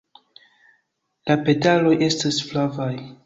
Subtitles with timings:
[1.31, 2.93] La petaloj estas flavaj.